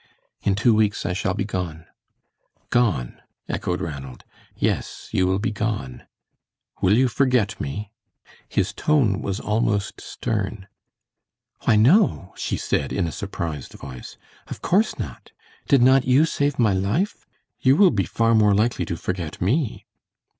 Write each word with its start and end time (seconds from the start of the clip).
"In 0.41 0.55
two 0.55 0.73
weeks 0.73 1.05
I 1.05 1.13
shall 1.13 1.35
be 1.35 1.45
gone." 1.45 1.85
"Gone!" 2.71 3.21
echoed 3.47 3.81
Ranald. 3.81 4.23
"Yes, 4.55 5.09
you 5.11 5.27
will 5.27 5.37
be 5.37 5.51
gone. 5.51 6.07
Will 6.81 6.97
you 6.97 7.07
forget 7.07 7.61
me?" 7.61 7.91
His 8.49 8.73
tone 8.73 9.21
was 9.21 9.39
almost 9.39 10.01
stern. 10.01 10.67
"Why, 11.65 11.75
no," 11.75 12.33
she 12.35 12.57
said, 12.57 12.91
in 12.91 13.05
a 13.05 13.11
surprised 13.11 13.73
voice. 13.73 14.17
"Of 14.47 14.63
course 14.63 14.97
not. 14.97 15.33
Did 15.67 15.83
not 15.83 16.03
you 16.05 16.25
save 16.25 16.57
my 16.57 16.73
life? 16.73 17.27
You 17.59 17.75
will 17.75 17.91
be 17.91 18.05
far 18.05 18.33
more 18.33 18.55
likely 18.55 18.85
to 18.85 18.97
forget 18.97 19.39
me." 19.39 19.85